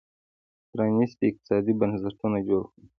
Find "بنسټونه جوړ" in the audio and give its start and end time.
1.79-2.61